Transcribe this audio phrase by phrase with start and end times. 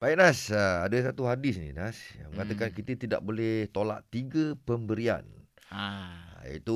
[0.00, 2.76] Baik Nas, ah, ada satu hadis ni Nas yang mengatakan Hmm.
[2.80, 5.28] kita tidak boleh tolak tiga pemberian.
[5.68, 5.76] Ha.
[5.76, 6.72] Ah, Iaitu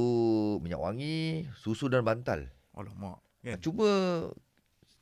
[0.61, 2.45] minyak wangi, susu dan bantal.
[2.77, 3.17] Alamak.
[3.41, 3.57] Yeah.
[3.57, 3.65] Kan?
[3.65, 3.89] Cuma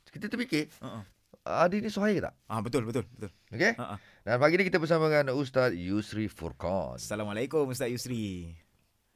[0.07, 1.03] kita terfikir Uh-uh.
[1.43, 2.33] hadis ni sahih ke tak?
[2.47, 3.27] Ah betul betul betul.
[3.51, 3.75] Okey?
[3.75, 3.99] Ha.
[4.23, 6.95] Dan pagi ni kita bersama dengan Ustaz Yusri Furqan.
[6.95, 8.55] Assalamualaikum Ustaz Yusri.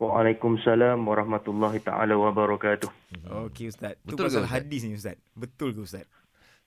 [0.04, 2.92] Waalaikumsalam warahmatullahi taala wabarakatuh.
[3.48, 3.96] Okey Ustaz.
[4.04, 4.52] Tu Betul ke, pasal Ustaz?
[4.52, 5.16] hadis ni Ustaz.
[5.32, 6.04] Betul ke Ustaz?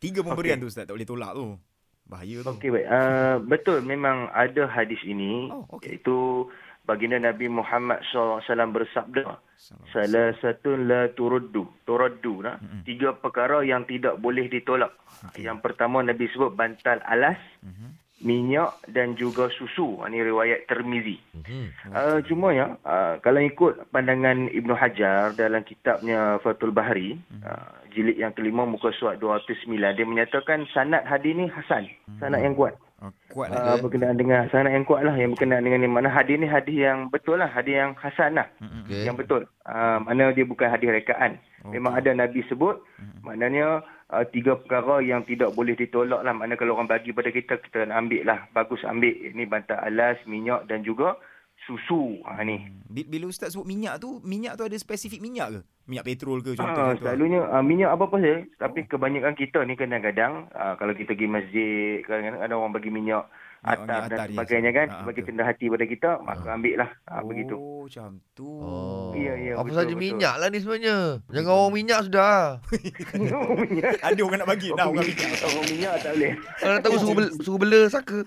[0.00, 1.60] Tiga pemberian tu Ustaz tak boleh tolak tu.
[2.10, 2.50] Bahaya tu.
[2.50, 2.86] Okey baik.
[2.86, 5.96] Uh, betul memang ada hadis ini Oh, okey.
[5.96, 6.50] iaitu
[6.82, 9.38] baginda Nabi Muhammad SAW bersabda
[9.86, 12.58] salah satu la turuddu turaddu nah.
[12.58, 12.82] Mm-mm.
[12.82, 14.90] tiga perkara yang tidak boleh ditolak.
[15.30, 15.46] Okey.
[15.46, 17.94] Yang pertama Nabi sebut bantal alas, Mhm.
[18.20, 20.00] Minyak dan juga susu.
[20.04, 21.16] Ini riwayat Tirmizi.
[21.36, 21.64] Mhm.
[21.90, 28.20] Uh, cuma ya, uh, kalau ikut pandangan Ibnu Hajar dalam kitabnya Fathul Bahari, uh, jilid
[28.20, 31.88] yang kelima muka surat 209, dia menyatakan sanad hadis ni hasan,
[32.20, 32.76] sanad yang kuat.
[33.00, 36.36] Oh, kuat Uh, berkenaan dengan sanad yang kuat lah, yang berkenaan dengan yang mana hadis
[36.36, 38.44] ni hadis yang betul lah, hadis yang hasan lah.
[38.60, 39.08] Okey.
[39.08, 39.48] yang betul.
[39.64, 41.40] Uh, mana dia bukan hadis rekaan.
[41.64, 41.80] Okey.
[41.80, 42.76] Memang ada Nabi sebut,
[43.24, 43.80] maknanya
[44.12, 46.36] uh, tiga perkara yang tidak boleh ditolak lah.
[46.36, 48.38] Maknanya kalau orang bagi pada kita, kita nak ambil lah.
[48.52, 49.16] Bagus ambil.
[49.16, 51.16] Ini bantal alas, minyak dan juga
[51.70, 52.18] susu.
[52.26, 52.58] Ha, ni.
[52.84, 55.60] Bi- Bila Ustaz sebut minyak tu, minyak tu ada spesifik minyak ke?
[55.86, 58.42] Minyak petrol ke contoh Ha, selalunya uh, minyak apa-apa saja.
[58.58, 63.30] Tapi kebanyakan kita ni kadang-kadang, uh, kalau kita pergi masjid, kadang-kadang ada orang bagi minyak
[63.60, 64.32] Minyak atar dan atar, ya.
[64.32, 64.86] sebagainya kan.
[64.88, 65.30] Ha, Sebagai betul.
[65.30, 66.90] tanda hati pada kita, maka ambil lah.
[67.06, 67.54] Ha, begitu.
[67.90, 68.46] Macam tu.
[68.46, 69.10] Oh.
[69.18, 70.02] Ya, ya, Apa betul, saja betul.
[70.06, 70.98] minyak lah ni sebenarnya.
[71.26, 72.62] Jangan orang minyak sudah.
[73.66, 73.98] Minyak.
[74.06, 75.30] Ada orang nak bagi dah orang minyak.
[75.42, 76.32] Orang minyak tak boleh.
[76.38, 78.18] Kalau nak tahu suruh, bel- suruh bela saka.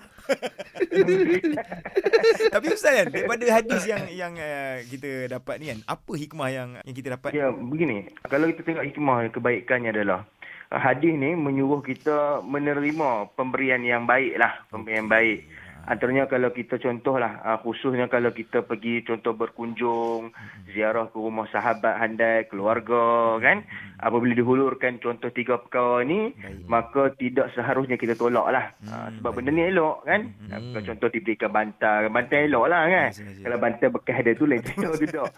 [2.52, 6.68] Tapi Ustaz kan, daripada hadis yang yang uh, kita dapat ni kan, apa hikmah yang
[6.84, 7.32] yang kita dapat?
[7.32, 8.12] Ya, begini.
[8.28, 10.28] Kalau kita tengok hikmah kebaikannya adalah
[10.76, 14.60] uh, hadis ni menyuruh kita menerima pemberian yang baik lah.
[14.68, 15.48] Pemberian yang baik.
[15.84, 20.32] Antaranya kalau kita contohlah, uh, khususnya kalau kita pergi contoh berkunjung,
[20.72, 23.68] ziarah ke rumah sahabat handai, keluarga kan.
[24.04, 26.68] Apabila dihulurkan contoh tiga perkara ni, Baik.
[26.68, 28.76] maka tidak seharusnya kita tolak lah.
[28.84, 30.28] Uh, sebab benda ni elok kan.
[30.44, 30.76] Hmm.
[30.76, 33.08] Kalau contoh diberikan bantal, bantal elok lah kan.
[33.16, 33.40] Sengaja.
[33.48, 35.32] Kalau bantal bekas dia tu lain cerita tu tak.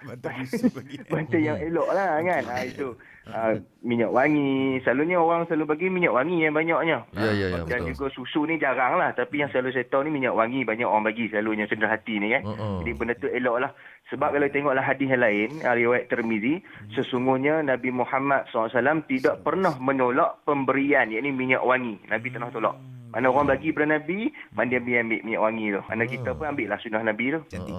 [1.07, 2.43] Bantal yang elok lah kan.
[2.43, 2.89] Ha, itu.
[3.27, 4.79] Ha, minyak wangi.
[4.87, 6.99] Selalunya orang selalu bagi minyak wangi yang banyaknya.
[7.11, 7.91] Ya, ya, ya, Dan betul.
[7.95, 9.15] juga susu ni jarang lah.
[9.15, 12.35] Tapi yang selalu saya tahu ni minyak wangi banyak orang bagi selalunya sederhana hati ni
[12.35, 12.43] kan.
[12.47, 12.83] Uh-uh.
[12.83, 13.71] Jadi benda tu elok lah.
[14.07, 16.63] Sebab kalau tengoklah hadis yang lain, riwayat Tirmizi,
[16.95, 22.01] sesungguhnya Nabi Muhammad SAW tidak pernah menolak pemberian, yakni minyak wangi.
[22.09, 22.77] Nabi tak pernah tolak.
[23.13, 25.81] Mana orang bagi pada Nabi, mana dia ambil minyak wangi tu.
[25.89, 27.41] Mana kita pun ambil lah sunnah Nabi tu.
[27.53, 27.77] Cantik.